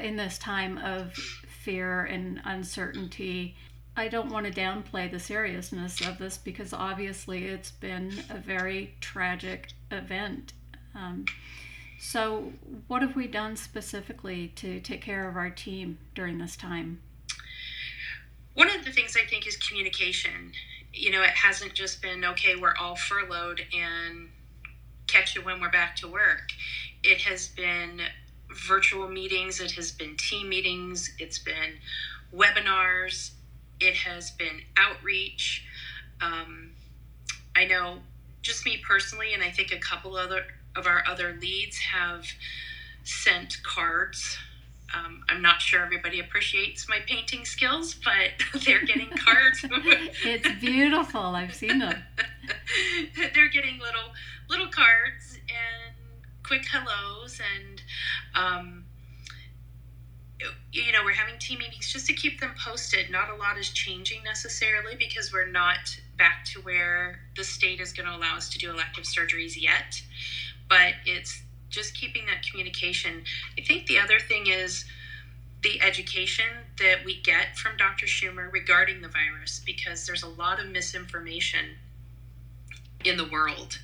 in 0.02 0.16
this 0.16 0.36
time 0.36 0.78
of 0.78 1.14
fear 1.14 2.06
and 2.06 2.40
uncertainty. 2.44 3.54
I 3.96 4.08
don't 4.08 4.32
want 4.32 4.46
to 4.46 4.52
downplay 4.52 5.08
the 5.08 5.20
seriousness 5.20 6.04
of 6.04 6.18
this 6.18 6.36
because 6.36 6.72
obviously 6.72 7.44
it's 7.44 7.70
been 7.70 8.12
a 8.30 8.36
very 8.36 8.96
tragic 9.00 9.68
event. 9.92 10.54
Um, 10.96 11.24
so, 12.00 12.52
what 12.88 13.00
have 13.00 13.14
we 13.14 13.28
done 13.28 13.54
specifically 13.54 14.48
to 14.56 14.80
take 14.80 15.02
care 15.02 15.28
of 15.28 15.36
our 15.36 15.50
team 15.50 15.98
during 16.16 16.38
this 16.38 16.56
time? 16.56 17.00
One 18.54 18.68
of 18.74 18.84
the 18.84 18.90
things 18.90 19.16
I 19.16 19.24
think 19.24 19.46
is 19.46 19.56
communication. 19.56 20.50
You 20.92 21.12
know, 21.12 21.22
it 21.22 21.30
hasn't 21.30 21.74
just 21.74 22.02
been, 22.02 22.24
okay, 22.24 22.56
we're 22.56 22.74
all 22.74 22.96
furloughed 22.96 23.60
and 23.72 24.30
catch 25.06 25.36
you 25.36 25.42
when 25.42 25.60
we're 25.60 25.70
back 25.70 25.94
to 25.96 26.08
work. 26.08 26.48
It 27.04 27.20
has 27.20 27.46
been 27.46 28.00
virtual 28.50 29.08
meetings, 29.08 29.60
it 29.60 29.72
has 29.72 29.92
been 29.92 30.16
team 30.16 30.48
meetings, 30.48 31.14
it's 31.18 31.38
been 31.38 31.78
webinars, 32.34 33.30
it 33.80 33.94
has 33.94 34.30
been 34.32 34.62
outreach. 34.76 35.64
Um, 36.20 36.70
I 37.54 37.64
know 37.64 37.98
just 38.42 38.64
me 38.64 38.82
personally, 38.86 39.34
and 39.34 39.42
I 39.42 39.50
think 39.50 39.72
a 39.72 39.78
couple 39.78 40.16
other 40.16 40.44
of 40.76 40.86
our 40.86 41.02
other 41.08 41.36
leads 41.40 41.78
have 41.78 42.26
sent 43.04 43.62
cards. 43.62 44.38
Um, 44.94 45.24
I'm 45.28 45.42
not 45.42 45.60
sure 45.60 45.82
everybody 45.82 46.20
appreciates 46.20 46.88
my 46.88 46.98
painting 47.06 47.44
skills, 47.44 47.94
but 47.94 48.62
they're 48.64 48.84
getting 48.84 49.08
cards. 49.08 49.64
it's 50.24 50.48
beautiful. 50.60 51.20
I've 51.20 51.54
seen 51.54 51.78
them. 51.78 52.02
they're 53.34 53.48
getting 53.48 53.78
little 53.78 54.12
little 54.48 54.68
cards 54.68 55.35
quick 56.46 56.66
hellos 56.66 57.40
and 57.58 57.82
um, 58.34 58.84
you 60.72 60.92
know 60.92 61.02
we're 61.04 61.12
having 61.12 61.38
team 61.38 61.58
meetings 61.58 61.90
just 61.90 62.06
to 62.06 62.12
keep 62.12 62.40
them 62.40 62.54
posted. 62.62 63.10
Not 63.10 63.30
a 63.30 63.34
lot 63.34 63.58
is 63.58 63.70
changing 63.70 64.22
necessarily 64.22 64.94
because 64.96 65.32
we're 65.32 65.50
not 65.50 65.98
back 66.18 66.44
to 66.52 66.60
where 66.60 67.20
the 67.36 67.44
state 67.44 67.80
is 67.80 67.92
going 67.92 68.08
to 68.08 68.14
allow 68.16 68.36
us 68.36 68.48
to 68.50 68.58
do 68.58 68.70
elective 68.70 69.04
surgeries 69.04 69.60
yet 69.60 70.00
but 70.68 70.94
it's 71.04 71.42
just 71.68 71.94
keeping 71.94 72.26
that 72.26 72.44
communication. 72.48 73.24
I 73.58 73.62
think 73.62 73.86
the 73.86 73.98
other 73.98 74.18
thing 74.18 74.46
is 74.46 74.84
the 75.62 75.80
education 75.82 76.46
that 76.78 77.04
we 77.04 77.20
get 77.22 77.56
from 77.56 77.76
dr 77.78 78.04
schumer 78.06 78.52
regarding 78.52 79.00
the 79.00 79.08
virus 79.08 79.62
because 79.64 80.06
there's 80.06 80.22
a 80.22 80.28
lot 80.28 80.60
of 80.60 80.66
misinformation 80.68 81.64
in 83.06 83.16
the 83.16 83.24
world 83.24 83.78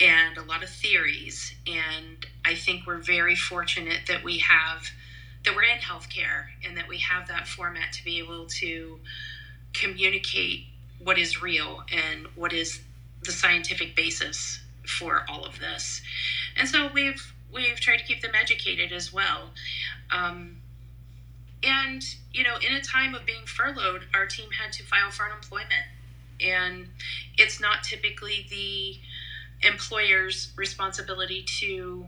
and 0.00 0.36
a 0.36 0.42
lot 0.42 0.62
of 0.62 0.68
theories. 0.68 1.54
And 1.66 2.26
I 2.44 2.54
think 2.54 2.86
we're 2.86 2.98
very 2.98 3.36
fortunate 3.36 4.00
that 4.08 4.24
we 4.24 4.38
have 4.38 4.90
that 5.44 5.54
we're 5.54 5.62
in 5.62 5.78
healthcare 5.78 6.46
and 6.66 6.76
that 6.78 6.88
we 6.88 6.98
have 6.98 7.28
that 7.28 7.46
format 7.46 7.92
to 7.92 8.02
be 8.02 8.18
able 8.18 8.46
to 8.46 8.98
communicate 9.74 10.64
what 11.02 11.18
is 11.18 11.42
real 11.42 11.82
and 11.92 12.26
what 12.34 12.54
is 12.54 12.80
the 13.24 13.32
scientific 13.32 13.94
basis 13.94 14.60
for 14.86 15.24
all 15.28 15.44
of 15.44 15.58
this. 15.58 16.00
And 16.56 16.68
so 16.68 16.88
we've 16.92 17.34
we've 17.52 17.78
tried 17.78 17.98
to 17.98 18.04
keep 18.04 18.22
them 18.22 18.32
educated 18.34 18.92
as 18.92 19.12
well. 19.12 19.50
Um, 20.10 20.56
and 21.62 22.04
you 22.32 22.42
know, 22.42 22.56
in 22.56 22.74
a 22.74 22.80
time 22.80 23.14
of 23.14 23.24
being 23.24 23.46
furloughed, 23.46 24.06
our 24.14 24.26
team 24.26 24.50
had 24.50 24.72
to 24.74 24.82
file 24.82 25.10
for 25.10 25.26
unemployment, 25.26 25.86
and 26.40 26.88
it's 27.38 27.60
not 27.60 27.82
typically 27.82 28.46
the 28.50 29.66
employers' 29.66 30.52
responsibility 30.56 31.44
to 31.60 32.06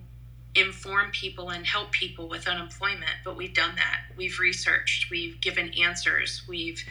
inform 0.54 1.10
people 1.10 1.50
and 1.50 1.66
help 1.66 1.92
people 1.92 2.28
with 2.28 2.48
unemployment 2.48 3.12
but 3.24 3.36
we've 3.36 3.54
done 3.54 3.76
that. 3.76 4.00
We've 4.16 4.38
researched 4.38 5.10
we've 5.10 5.40
given 5.40 5.70
answers 5.78 6.42
we've 6.48 6.82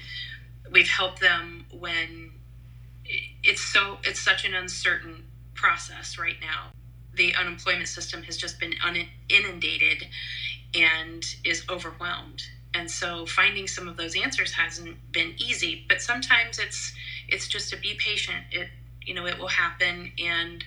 we've 0.72 0.88
helped 0.88 1.20
them 1.20 1.65
when 1.72 2.32
it's 3.44 3.62
so 3.62 3.98
it's 4.04 4.20
such 4.20 4.46
an 4.46 4.54
uncertain 4.54 5.25
process 5.56 6.18
right 6.20 6.38
now. 6.42 6.72
The 7.15 7.34
unemployment 7.36 7.88
system 7.88 8.24
has 8.24 8.38
just 8.38 8.60
been 8.60 8.74
inundated 9.30 10.08
and 10.75 11.24
is 11.44 11.63
overwhelmed. 11.70 12.44
And 12.74 12.92
so 12.92 13.25
finding 13.25 13.68
some 13.68 13.88
of 13.88 13.96
those 13.98 14.15
answers 14.15 14.51
hasn't 14.54 14.98
been 15.12 15.34
easy 15.38 15.86
but 15.89 16.01
sometimes 16.01 16.60
it's 16.60 16.94
it's 17.27 17.48
just 17.48 17.70
to 17.72 17.77
be 17.77 17.96
patient. 18.00 18.44
It 18.51 18.70
you 19.05 19.13
know 19.13 19.25
it 19.25 19.38
will 19.38 19.48
happen 19.48 20.12
and 20.20 20.63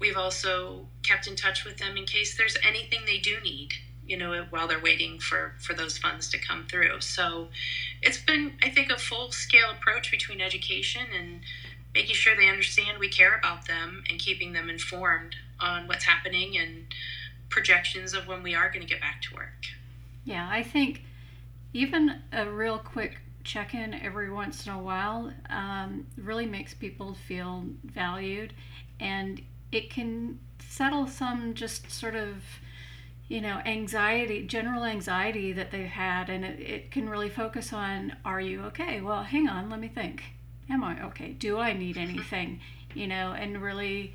we've 0.00 0.16
also 0.16 0.86
kept 1.02 1.26
in 1.26 1.36
touch 1.36 1.64
with 1.64 1.78
them 1.78 1.96
in 1.96 2.06
case 2.06 2.36
there's 2.36 2.56
anything 2.66 3.00
they 3.06 3.18
do 3.18 3.40
need 3.40 3.72
you 4.06 4.16
know 4.16 4.44
while 4.50 4.66
they're 4.66 4.80
waiting 4.80 5.18
for 5.18 5.54
for 5.60 5.74
those 5.74 5.98
funds 5.98 6.28
to 6.30 6.38
come 6.38 6.66
through. 6.68 7.00
So 7.00 7.48
it's 8.02 8.18
been 8.18 8.52
i 8.62 8.68
think 8.68 8.90
a 8.90 8.98
full 8.98 9.32
scale 9.32 9.70
approach 9.70 10.10
between 10.10 10.40
education 10.40 11.02
and 11.16 11.40
making 11.94 12.14
sure 12.14 12.34
they 12.36 12.48
understand 12.48 12.98
we 12.98 13.08
care 13.08 13.36
about 13.36 13.66
them 13.66 14.02
and 14.08 14.18
keeping 14.18 14.52
them 14.52 14.70
informed 14.70 15.36
on 15.60 15.86
what's 15.86 16.04
happening 16.04 16.56
and 16.56 16.86
projections 17.50 18.14
of 18.14 18.26
when 18.26 18.42
we 18.42 18.54
are 18.54 18.68
going 18.68 18.80
to 18.80 18.88
get 18.88 19.00
back 19.00 19.20
to 19.22 19.34
work. 19.34 19.66
Yeah 20.24 20.48
i 20.50 20.62
think 20.62 21.02
even 21.72 22.22
a 22.32 22.50
real 22.50 22.78
quick 22.78 23.18
check 23.44 23.74
in 23.74 23.94
every 23.94 24.30
once 24.30 24.66
in 24.66 24.72
a 24.72 24.78
while 24.78 25.32
um, 25.50 26.06
really 26.16 26.46
makes 26.46 26.74
people 26.74 27.14
feel 27.14 27.64
valued. 27.84 28.52
And 29.00 29.40
it 29.70 29.90
can 29.90 30.38
settle 30.58 31.06
some 31.06 31.54
just 31.54 31.90
sort 31.90 32.14
of 32.14 32.42
you 33.28 33.40
know 33.40 33.60
anxiety 33.64 34.46
general 34.46 34.84
anxiety 34.84 35.52
that 35.52 35.70
they've 35.70 35.86
had. 35.86 36.28
And 36.28 36.44
it, 36.44 36.60
it 36.60 36.90
can 36.90 37.08
really 37.08 37.30
focus 37.30 37.72
on 37.72 38.16
are 38.24 38.40
you 38.40 38.62
okay? 38.66 39.00
Well 39.00 39.22
hang 39.22 39.48
on 39.48 39.70
let 39.70 39.80
me 39.80 39.88
think. 39.88 40.22
Am 40.70 40.84
i 40.84 41.02
okay? 41.04 41.32
Do 41.32 41.58
i 41.58 41.72
need 41.72 41.96
anything? 42.08 42.60
You 42.94 43.06
know 43.06 43.32
and 43.32 43.62
really 43.62 44.14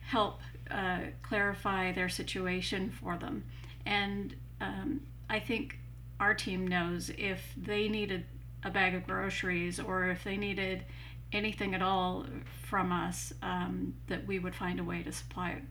help 0.00 0.40
uh, 0.70 1.00
clarify 1.22 1.92
their 1.92 2.08
situation 2.08 2.90
for 2.90 3.16
them. 3.16 3.44
And 3.86 4.34
um, 4.60 5.00
i 5.28 5.38
think 5.38 5.78
our 6.20 6.34
team 6.34 6.66
knows 6.66 7.10
if 7.18 7.40
they 7.56 7.88
needed 7.88 8.24
a 8.64 8.70
bag 8.70 8.94
of 8.94 9.06
groceries 9.06 9.78
or 9.78 10.06
if 10.06 10.24
they 10.24 10.36
needed 10.36 10.84
anything 11.32 11.74
at 11.74 11.82
all 11.82 12.26
from 12.62 12.92
us, 12.92 13.32
um, 13.42 13.94
that 14.08 14.26
we 14.26 14.38
would 14.38 14.54
find 14.54 14.80
a 14.80 14.84
way 14.84 15.02
to 15.02 15.12
supply 15.12 15.50
it 15.50 15.62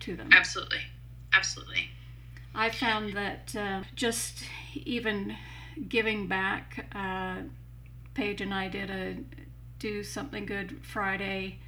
to 0.00 0.16
them. 0.16 0.28
Absolutely. 0.32 0.80
Absolutely. 1.32 1.88
I 2.54 2.70
found 2.70 3.14
that 3.14 3.54
uh, 3.56 3.82
just 3.94 4.44
even 4.74 5.36
giving 5.88 6.28
back, 6.28 6.86
uh, 6.94 7.38
Paige 8.14 8.42
and 8.42 8.54
I 8.54 8.68
did 8.68 8.90
a 8.90 9.16
do 9.80 10.02
something 10.02 10.46
good 10.46 10.78
Friday 10.82 11.58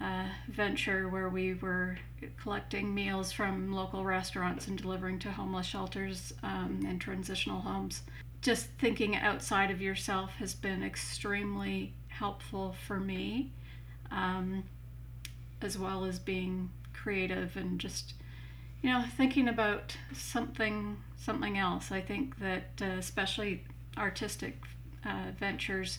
uh, 0.00 0.28
venture 0.48 1.08
where 1.08 1.28
we 1.28 1.54
were 1.54 1.98
collecting 2.40 2.94
meals 2.94 3.32
from 3.32 3.72
local 3.72 4.04
restaurants 4.04 4.66
and 4.66 4.80
delivering 4.80 5.18
to 5.18 5.30
homeless 5.30 5.66
shelters 5.66 6.32
um, 6.42 6.80
and 6.86 7.00
transitional 7.00 7.60
homes 7.60 8.02
just 8.42 8.66
thinking 8.78 9.16
outside 9.16 9.70
of 9.70 9.80
yourself 9.80 10.36
has 10.36 10.54
been 10.54 10.82
extremely 10.82 11.92
helpful 12.08 12.74
for 12.86 12.98
me, 12.98 13.52
um, 14.10 14.64
as 15.60 15.78
well 15.78 16.04
as 16.04 16.18
being 16.18 16.70
creative 16.94 17.56
and 17.56 17.78
just, 17.78 18.14
you 18.82 18.90
know, 18.90 19.04
thinking 19.16 19.48
about 19.48 19.96
something 20.12 20.98
something 21.16 21.58
else. 21.58 21.92
I 21.92 22.00
think 22.00 22.38
that 22.38 22.64
uh, 22.80 22.96
especially 22.98 23.64
artistic 23.98 24.56
uh, 25.04 25.32
ventures 25.38 25.98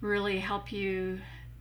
really 0.00 0.40
help 0.40 0.72
you 0.72 1.20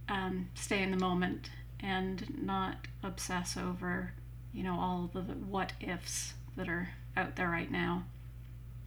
um, 0.09 0.49
stay 0.55 0.81
in 0.81 0.91
the 0.91 0.97
moment 0.97 1.49
and 1.79 2.43
not 2.43 2.87
obsess 3.03 3.55
over, 3.55 4.13
you 4.53 4.63
know, 4.63 4.79
all 4.79 5.09
the 5.13 5.21
what 5.21 5.73
ifs 5.79 6.33
that 6.57 6.67
are 6.67 6.89
out 7.15 7.35
there 7.35 7.49
right 7.49 7.71
now. 7.71 8.03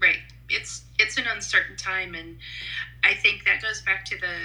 Right. 0.00 0.18
It's 0.49 0.83
it's 0.98 1.16
an 1.18 1.26
uncertain 1.26 1.76
time, 1.76 2.14
and 2.14 2.38
I 3.02 3.14
think 3.14 3.44
that 3.44 3.62
goes 3.62 3.82
back 3.82 4.04
to 4.06 4.18
the 4.18 4.36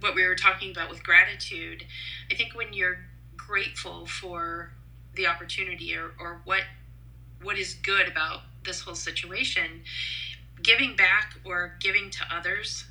what 0.00 0.14
we 0.14 0.26
were 0.26 0.34
talking 0.34 0.70
about 0.70 0.90
with 0.90 1.02
gratitude. 1.02 1.84
I 2.30 2.34
think 2.34 2.54
when 2.54 2.72
you're 2.72 2.98
grateful 3.36 4.06
for 4.06 4.70
the 5.14 5.26
opportunity 5.26 5.94
or, 5.94 6.12
or 6.18 6.40
what 6.44 6.62
what 7.42 7.58
is 7.58 7.74
good 7.74 8.08
about 8.08 8.40
this 8.64 8.80
whole 8.80 8.94
situation, 8.94 9.82
giving 10.62 10.96
back 10.96 11.34
or 11.44 11.76
giving 11.80 12.10
to 12.10 12.24
others 12.34 12.86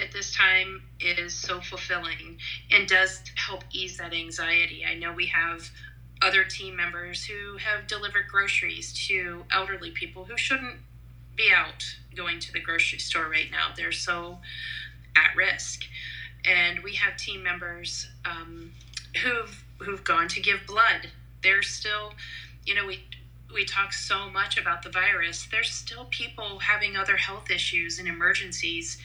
at 0.00 0.12
this 0.12 0.34
time 0.34 0.82
is 1.00 1.34
so 1.34 1.60
fulfilling 1.60 2.38
and 2.70 2.88
does 2.88 3.22
help 3.34 3.62
ease 3.72 3.96
that 3.98 4.12
anxiety. 4.12 4.84
I 4.88 4.94
know 4.94 5.12
we 5.12 5.26
have 5.26 5.70
other 6.22 6.44
team 6.44 6.76
members 6.76 7.24
who 7.24 7.56
have 7.58 7.86
delivered 7.86 8.26
groceries 8.28 8.92
to 9.08 9.44
elderly 9.52 9.90
people 9.92 10.24
who 10.24 10.36
shouldn't 10.36 10.76
be 11.38 11.50
out 11.54 11.82
going 12.14 12.40
to 12.40 12.52
the 12.52 12.60
grocery 12.60 12.98
store 12.98 13.30
right 13.30 13.50
now. 13.50 13.68
They're 13.74 13.92
so 13.92 14.38
at 15.16 15.34
risk. 15.36 15.84
And 16.44 16.80
we 16.80 16.94
have 16.94 17.16
team 17.16 17.42
members 17.42 18.08
um, 18.24 18.72
who've 19.22 19.64
who've 19.78 20.04
gone 20.04 20.28
to 20.28 20.40
give 20.40 20.60
blood. 20.66 21.08
They're 21.42 21.62
still, 21.62 22.12
you 22.66 22.74
know, 22.74 22.86
we 22.86 23.04
we 23.54 23.64
talk 23.64 23.92
so 23.92 24.28
much 24.30 24.58
about 24.58 24.82
the 24.82 24.90
virus. 24.90 25.46
There's 25.50 25.70
still 25.70 26.06
people 26.10 26.58
having 26.58 26.96
other 26.96 27.16
health 27.16 27.50
issues 27.50 27.98
and 27.98 28.06
emergencies, 28.08 28.98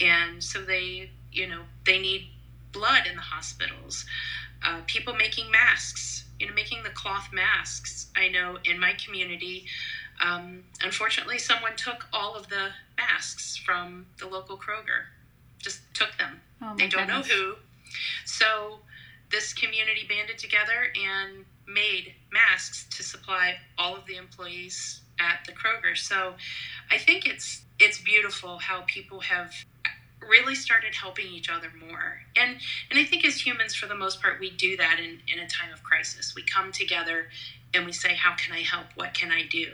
and 0.00 0.42
so 0.42 0.62
they, 0.62 1.10
you 1.30 1.46
know, 1.48 1.62
they 1.84 1.98
need 1.98 2.28
blood 2.72 3.06
in 3.08 3.16
the 3.16 3.22
hospitals. 3.22 4.06
Uh, 4.64 4.80
people 4.86 5.14
making 5.14 5.50
masks, 5.50 6.24
you 6.38 6.46
know, 6.46 6.54
making 6.54 6.82
the 6.84 6.90
cloth 6.90 7.28
masks. 7.32 8.06
I 8.16 8.28
know 8.28 8.58
in 8.64 8.78
my 8.78 8.94
community, 9.04 9.66
um, 10.22 10.64
unfortunately, 10.82 11.38
someone 11.38 11.76
took 11.76 12.06
all 12.12 12.34
of 12.34 12.48
the 12.48 12.68
masks 12.96 13.56
from 13.56 14.06
the 14.18 14.26
local 14.26 14.56
Kroger, 14.56 15.06
just 15.58 15.80
took 15.94 16.16
them. 16.18 16.40
Oh 16.62 16.74
they 16.76 16.86
don't 16.88 17.06
goodness. 17.06 17.28
know 17.28 17.34
who. 17.34 17.54
So 18.24 18.78
this 19.30 19.52
community 19.52 20.06
banded 20.08 20.38
together 20.38 20.92
and 20.96 21.44
made 21.66 22.14
masks 22.32 22.86
to 22.96 23.02
supply 23.02 23.56
all 23.78 23.96
of 23.96 24.06
the 24.06 24.16
employees 24.16 25.00
at 25.18 25.44
the 25.46 25.52
Kroger. 25.52 25.96
So 25.96 26.34
I 26.90 26.98
think 26.98 27.26
it's 27.26 27.62
it's 27.78 28.00
beautiful 28.00 28.58
how 28.58 28.82
people 28.86 29.20
have 29.20 29.52
really 30.28 30.54
started 30.54 30.94
helping 30.94 31.26
each 31.26 31.48
other 31.50 31.68
more. 31.88 32.20
And 32.36 32.56
and 32.90 32.98
I 32.98 33.04
think 33.04 33.24
as 33.24 33.44
humans 33.44 33.74
for 33.74 33.86
the 33.86 33.94
most 33.94 34.20
part 34.20 34.40
we 34.40 34.50
do 34.50 34.76
that 34.76 34.98
in, 34.98 35.20
in 35.32 35.38
a 35.42 35.48
time 35.48 35.72
of 35.72 35.82
crisis. 35.82 36.34
We 36.34 36.42
come 36.42 36.72
together 36.72 37.26
and 37.74 37.86
we 37.86 37.92
say, 37.92 38.14
How 38.14 38.34
can 38.36 38.52
I 38.54 38.60
help? 38.60 38.86
What 38.94 39.14
can 39.14 39.30
I 39.30 39.46
do? 39.46 39.68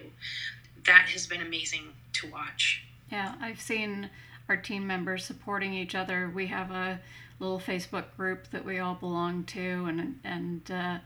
That 0.87 1.09
has 1.11 1.27
been 1.27 1.43
amazing 1.43 1.93
to 2.15 2.31
watch. 2.31 2.83
Yeah, 3.11 3.35
I've 3.41 3.61
seen 3.61 4.11
our 4.49 4.57
team 4.57 4.87
members 4.87 5.25
supporting 5.25 5.75
each 5.75 5.95
other. 5.95 6.31
We 6.35 6.47
have 6.47 6.71
a 6.71 7.01
little 7.39 7.61
Facebook 7.61 8.05
group 8.17 8.51
that 8.51 8.65
we 8.65 8.79
all 8.79 8.95
belong 8.95 9.45
to, 9.45 9.61
and 9.87 10.19
and 10.25 10.71
uh, 10.71 10.99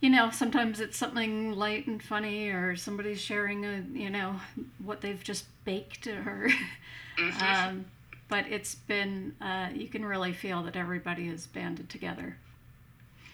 you 0.00 0.10
know 0.10 0.30
sometimes 0.30 0.80
it's 0.80 0.96
something 0.96 1.52
light 1.52 1.86
and 1.86 2.02
funny, 2.02 2.48
or 2.48 2.76
somebody's 2.76 3.20
sharing 3.20 3.64
a 3.64 3.84
you 3.92 4.10
know 4.10 4.36
what 4.84 5.00
they've 5.00 5.22
just 5.22 5.46
baked, 5.64 6.06
or 6.06 6.50
Mhm. 7.18 7.68
um, 7.68 7.84
but 8.28 8.46
it's 8.48 8.74
been 8.74 9.34
uh, 9.40 9.68
you 9.74 9.88
can 9.88 10.04
really 10.04 10.32
feel 10.32 10.62
that 10.64 10.76
everybody 10.76 11.28
is 11.28 11.46
banded 11.46 11.88
together. 11.88 12.36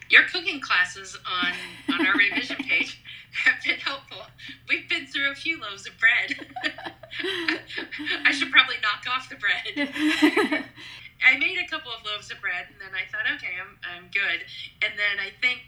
Your 0.09 0.23
cooking 0.23 0.59
classes 0.59 1.17
on 1.25 1.53
on 1.93 2.05
our 2.05 2.13
revision 2.13 2.57
page 2.69 3.01
have 3.31 3.63
been 3.63 3.79
helpful. 3.79 4.21
We've 4.69 4.87
been 4.87 5.07
through 5.07 5.31
a 5.31 5.35
few 5.35 5.59
loaves 5.59 5.87
of 5.87 5.93
bread. 5.97 6.47
I 8.25 8.31
should 8.31 8.51
probably 8.51 8.75
knock 8.81 9.05
off 9.09 9.29
the 9.29 9.35
bread. 9.35 9.89
I 11.25 11.37
made 11.37 11.57
a 11.57 11.67
couple 11.69 11.91
of 11.91 12.05
loaves 12.05 12.31
of 12.31 12.41
bread, 12.41 12.67
and 12.69 12.81
then 12.81 12.93
I 12.93 13.09
thought, 13.09 13.25
okay, 13.35 13.53
I'm 13.59 13.77
I'm 13.83 14.09
good. 14.11 14.45
And 14.83 14.93
then 14.99 15.19
I 15.19 15.31
think 15.41 15.61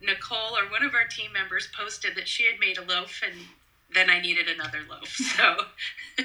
Nicole 0.00 0.56
or 0.56 0.70
one 0.70 0.84
of 0.84 0.94
our 0.94 1.06
team 1.06 1.32
members 1.32 1.68
posted 1.76 2.14
that 2.16 2.28
she 2.28 2.44
had 2.44 2.60
made 2.60 2.78
a 2.78 2.82
loaf, 2.82 3.20
and 3.24 3.34
then 3.94 4.10
I 4.10 4.20
needed 4.20 4.48
another 4.48 4.80
loaf. 4.88 5.08
So, 5.36 5.56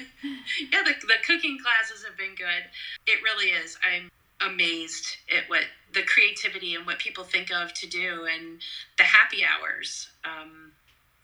yeah, 0.72 0.82
the 0.84 0.94
the 1.06 1.18
cooking 1.26 1.58
classes 1.58 2.04
have 2.04 2.16
been 2.16 2.34
good. 2.36 2.64
It 3.06 3.22
really 3.22 3.50
is. 3.50 3.78
I'm 3.84 4.08
amazed 4.40 5.16
at 5.36 5.48
what 5.48 5.64
the 5.92 6.02
creativity 6.02 6.74
and 6.74 6.86
what 6.86 6.98
people 6.98 7.24
think 7.24 7.50
of 7.50 7.72
to 7.74 7.86
do, 7.88 8.26
and 8.26 8.60
the 8.98 9.04
happy 9.04 9.42
hours. 9.44 10.10
Um, 10.24 10.72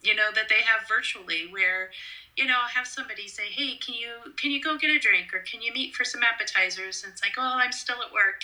you 0.01 0.15
know 0.15 0.29
that 0.33 0.49
they 0.49 0.61
have 0.61 0.87
virtually 0.87 1.47
where 1.49 1.89
you 2.35 2.45
know 2.45 2.53
I'll 2.61 2.69
have 2.69 2.87
somebody 2.87 3.27
say 3.27 3.43
hey 3.49 3.77
can 3.77 3.95
you 3.95 4.33
can 4.37 4.51
you 4.51 4.61
go 4.61 4.77
get 4.77 4.89
a 4.89 4.99
drink 4.99 5.33
or 5.33 5.39
can 5.39 5.61
you 5.61 5.73
meet 5.73 5.95
for 5.95 6.03
some 6.03 6.21
appetizers 6.23 7.03
and 7.03 7.11
it's 7.11 7.21
like 7.21 7.33
oh 7.37 7.57
i'm 7.57 7.71
still 7.71 7.97
at 8.05 8.13
work 8.13 8.41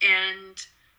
and 0.00 0.56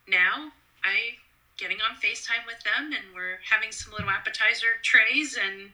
now 0.08 0.52
i 0.84 1.16
getting 1.58 1.78
on 1.90 1.96
facetime 1.96 2.46
with 2.46 2.62
them 2.64 2.92
and 2.92 3.16
we're 3.16 3.40
having 3.50 3.72
some 3.72 3.94
little 3.94 4.10
appetizer 4.10 4.78
trays 4.84 5.38
and 5.42 5.72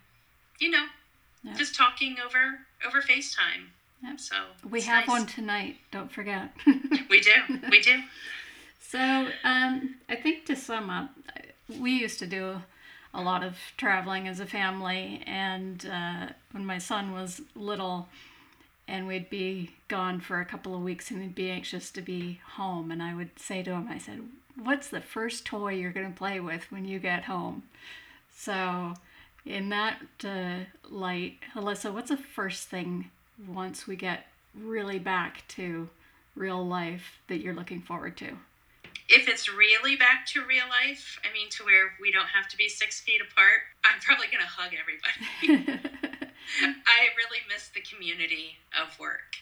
you 0.61 0.69
know 0.69 0.85
Yeah. 1.43 1.55
just 1.55 1.75
talking 1.75 2.15
over 2.25 2.59
over 2.87 3.01
facetime 3.01 3.63
Yep. 4.03 4.19
so 4.19 4.35
we 4.69 4.81
have 4.81 5.01
nice. 5.01 5.07
one 5.09 5.25
tonight. 5.27 5.77
Don't 5.91 6.11
forget. 6.11 6.51
we 7.09 7.19
do 7.19 7.33
we 7.69 7.81
do 7.81 8.01
So, 8.91 9.29
um, 9.45 9.95
I 10.09 10.15
think 10.17 10.45
to 10.47 10.55
sum 10.55 10.89
up, 10.89 11.11
we 11.79 11.91
used 11.91 12.19
to 12.19 12.27
do 12.27 12.61
a 13.13 13.21
lot 13.21 13.41
of 13.41 13.55
traveling 13.77 14.27
as 14.27 14.41
a 14.41 14.45
family, 14.45 15.23
and 15.25 15.85
uh, 15.85 16.27
when 16.51 16.65
my 16.65 16.77
son 16.77 17.13
was 17.13 17.39
little, 17.55 18.09
and 18.89 19.07
we'd 19.07 19.29
be 19.29 19.71
gone 19.87 20.19
for 20.19 20.41
a 20.41 20.45
couple 20.45 20.75
of 20.75 20.81
weeks, 20.81 21.09
and 21.09 21.21
he'd 21.21 21.35
be 21.35 21.49
anxious 21.49 21.89
to 21.91 22.01
be 22.01 22.41
home, 22.55 22.91
and 22.91 23.01
I 23.01 23.15
would 23.15 23.39
say 23.39 23.63
to 23.63 23.71
him, 23.71 23.87
I 23.89 23.97
said, 23.97 24.27
"What's 24.61 24.89
the 24.89 24.99
first 24.99 25.45
toy 25.45 25.75
you're 25.75 25.93
going 25.93 26.11
to 26.11 26.17
play 26.17 26.41
with 26.41 26.69
when 26.69 26.83
you 26.83 26.99
get 26.99 27.23
home?" 27.25 27.63
So, 28.35 28.95
in 29.45 29.69
that 29.69 30.01
uh, 30.23 30.65
light, 30.89 31.37
Alyssa, 31.55 31.93
what's 31.93 32.09
the 32.09 32.17
first 32.17 32.69
thing 32.69 33.09
once 33.47 33.87
we 33.87 33.95
get 33.95 34.27
really 34.55 34.99
back 34.99 35.47
to 35.49 35.89
real 36.35 36.65
life 36.65 37.19
that 37.27 37.37
you're 37.37 37.55
looking 37.55 37.81
forward 37.81 38.17
to? 38.17 38.37
if 39.13 39.27
it's 39.27 39.51
really 39.53 39.97
back 39.97 40.25
to 40.25 40.39
real 40.45 40.63
life 40.69 41.19
i 41.29 41.33
mean 41.33 41.49
to 41.49 41.65
where 41.65 41.91
we 41.99 42.13
don't 42.13 42.27
have 42.27 42.47
to 42.47 42.55
be 42.55 42.69
six 42.69 43.01
feet 43.01 43.19
apart 43.19 43.59
i'm 43.83 43.99
probably 43.99 44.27
going 44.27 44.39
to 44.39 44.47
hug 44.47 44.71
everybody 44.71 45.91
I 46.59 47.09
really 47.17 47.39
miss 47.47 47.69
the 47.69 47.81
community 47.81 48.57
of 48.81 48.97
work. 48.99 49.35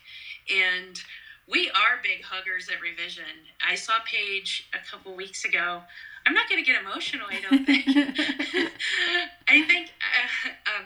And 0.49 0.99
we 1.47 1.69
are 1.69 2.01
big 2.03 2.23
huggers 2.23 2.69
at 2.69 2.81
Revision. 2.81 3.47
I 3.67 3.75
saw 3.75 3.93
Paige 4.05 4.69
a 4.73 4.89
couple 4.89 5.15
weeks 5.15 5.45
ago. 5.45 5.81
I'm 6.29 6.35
not 6.35 6.47
going 6.47 6.63
to 6.63 6.71
get 6.71 6.79
emotional, 6.79 7.25
I 7.27 7.41
don't 7.41 7.65
think. 7.65 7.87
I 9.47 9.63
think 9.63 9.89
uh, 9.97 10.77
um, 10.77 10.85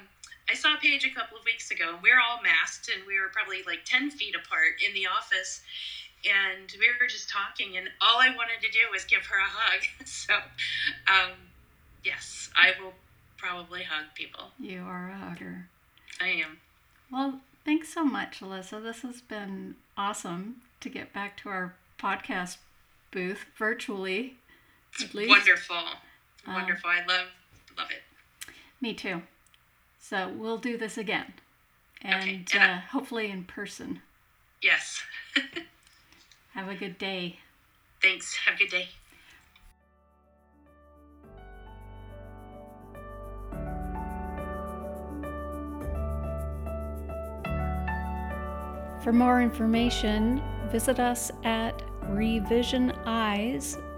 I 0.50 0.54
saw 0.54 0.78
Paige 0.82 1.04
a 1.04 1.10
couple 1.14 1.38
of 1.38 1.44
weeks 1.44 1.70
ago. 1.70 1.90
and 1.96 2.02
We 2.02 2.12
were 2.12 2.22
all 2.22 2.42
masked 2.42 2.90
and 2.90 3.06
we 3.06 3.20
were 3.20 3.28
probably 3.28 3.58
like 3.68 3.80
10 3.84 4.10
feet 4.12 4.36
apart 4.36 4.80
in 4.88 4.94
the 4.94 5.06
office. 5.08 5.60
And 6.24 6.72
we 6.80 6.88
were 6.98 7.08
just 7.08 7.30
talking, 7.30 7.76
and 7.76 7.90
all 8.00 8.22
I 8.22 8.30
wanted 8.30 8.62
to 8.62 8.72
do 8.72 8.80
was 8.90 9.04
give 9.04 9.26
her 9.26 9.36
a 9.38 9.50
hug. 9.50 9.82
So, 10.06 10.34
um, 10.34 11.32
yes, 12.06 12.50
I 12.56 12.72
will 12.82 12.94
probably 13.36 13.84
hug 13.84 14.06
people. 14.16 14.52
you 14.58 14.80
are 14.84 15.10
a 15.10 15.18
hugger. 15.18 15.68
I 16.22 16.30
am. 16.30 16.60
Well, 17.12 17.42
thanks 17.66 17.94
so 17.94 18.06
much, 18.06 18.40
Alyssa. 18.40 18.82
This 18.82 19.02
has 19.02 19.20
been 19.20 19.76
awesome 19.98 20.62
to 20.80 20.88
get 20.88 21.12
back 21.12 21.36
to 21.42 21.50
our 21.50 21.76
podcast 22.00 22.56
booth 23.12 23.46
virtually, 23.58 24.38
at 25.02 25.14
least. 25.14 25.30
Wonderful. 25.30 25.78
Um, 26.46 26.54
Wonderful. 26.54 26.90
I 26.90 27.06
love 27.06 27.28
love 27.78 27.90
it. 27.92 28.04
Me 28.82 28.94
too. 28.94 29.22
So 30.00 30.30
we'll 30.36 30.58
do 30.58 30.78
this 30.78 30.98
again, 30.98 31.34
and 32.02 32.22
Okay, 32.24 32.46
and 32.54 32.64
I- 32.64 32.74
uh, 32.74 32.80
hopefully 32.92 33.30
in 33.32 33.46
person. 33.46 34.02
Yes. 34.62 35.02
Have 36.54 36.68
a 36.70 36.76
good 36.76 36.98
day. 36.98 37.40
Thanks. 38.02 38.36
Have 38.46 38.56
a 38.56 38.58
good 38.58 38.70
day. 38.70 38.90
For 49.04 49.12
more 49.12 49.42
information, 49.42 50.42
visit 50.72 51.00
us 51.00 51.32
at 51.44 51.78
revisioneyes.com. 52.06 53.90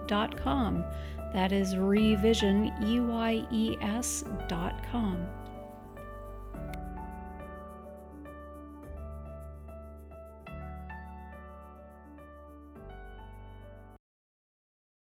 That 1.34 1.52
is 1.52 1.76
revision, 1.76 2.72
E 2.82 3.00
Y 3.00 3.46
E 3.52 3.78
S 3.82 4.24
dot 4.48 4.76
com. 4.92 5.26